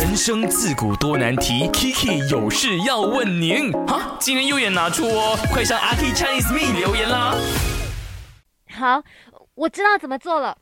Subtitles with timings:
[0.00, 3.72] 人生自古多难题，Kiki 有事要问您。
[3.84, 7.34] 哈，今天右眼拿出哦，快上阿 K Chinese Me 留言啦。
[8.70, 9.02] 好，
[9.56, 10.56] 我知道怎么做了。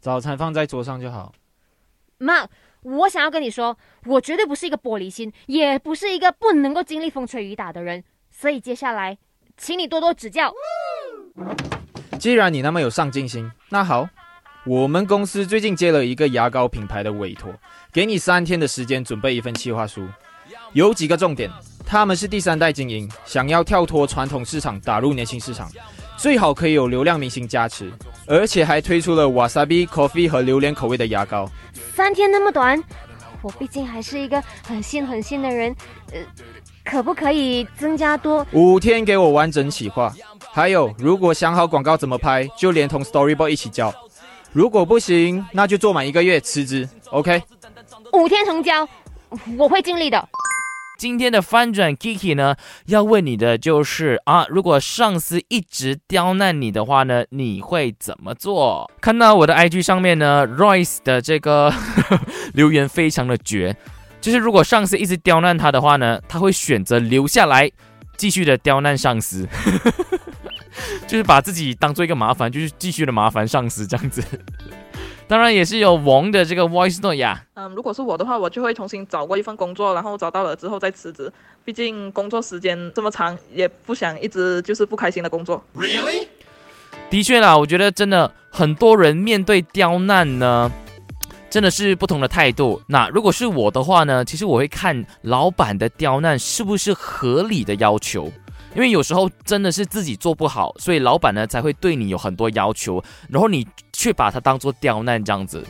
[0.00, 1.32] 早餐放在桌上就好。
[2.18, 2.48] 妈，
[2.82, 8.02] 我想要跟你说，我绝对不是一个玻璃心，也不是一个不能够经历风吹雨打的人，
[8.32, 9.16] 所以接下来，
[9.56, 10.52] 请你多多指教。
[12.18, 14.08] 既然你那么有上进心，那好。
[14.66, 17.52] 我们公司最近接了一个牙膏品牌的委托，
[17.92, 20.08] 给你三天的时间准备一份企划书，
[20.72, 21.50] 有几个重点。
[21.84, 25.70] 他们是第三代经营，想要跳脱传统市场，打入年轻市场，
[26.16, 27.92] 最好可以有流量明星加持，
[28.26, 31.46] 而且还推出了 wasabi coffee 和榴莲口味的牙膏。
[31.94, 32.82] 三天那么短，
[33.42, 35.76] 我毕竟还是一个很新很新的人，
[36.10, 36.18] 呃，
[36.86, 40.10] 可不可以增加多五天给我完整企划？
[40.54, 43.94] 还有，如果想好广告怎么拍，就连同 storyboard 一起交。
[44.54, 46.88] 如果不行，那就做满一个月辞职。
[47.10, 47.42] OK，
[48.12, 48.88] 五天成交，
[49.58, 50.28] 我会尽力的。
[50.96, 52.54] 今天的翻转 Kiki 呢，
[52.86, 58.88] 要问你的就是啊，如果上司一直刁难你的话呢，你会怎么做？
[59.00, 61.74] 看到我的 IG 上面呢，Royce 的这个
[62.54, 63.76] 留言非常的绝，
[64.20, 67.68] 就是如果上司一直刁难他的话呢，他会选择留下来，
[68.16, 69.48] 继续的刁难上司。
[71.06, 74.22] 就是把自己当做一个麻烦，就是继续的麻烦上司这样子。
[75.26, 77.42] 当然也是有王的这个 voice note 呀。
[77.54, 81.32] 嗯，如果是我的话，我就会重新找过一份工作，然后找到了之后再辞职。
[81.64, 85.64] 毕竟工作时间这么长，也不想一直就是不开心的工作。
[85.74, 86.26] Really？
[87.08, 90.70] 的确啦，我觉得真的很多人面对刁难呢，
[91.48, 92.82] 真的是不同的态度。
[92.88, 98.30] 那如果是我的话呢，其实我会看老板的刁难是不是合理的要求。
[98.74, 105.64] 因为有时候真的是自己做不好，所以老板呢才会对你有很多要求，然后你却把它当做刁难这样子。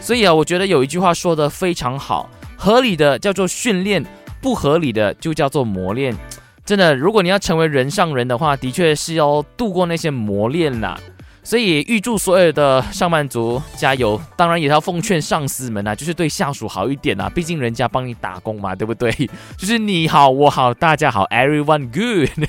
[0.00, 4.04] 所以啊，我觉得有一句话说的非常好，合理的叫做训练，
[4.40, 6.16] 不合理的就叫做磨练。
[6.64, 10.98] 真的，如果你要成为人上人的话，的确是要度过那些磨练啦。
[11.48, 14.20] 所以预祝所有的上班族加油！
[14.36, 19.10] 当然也要奉劝上司们啊，就是对下属好一点啊，毕竟人家帮你打工嘛，对不对？
[19.56, 22.48] 就是你好，我好，大家好，everyone good。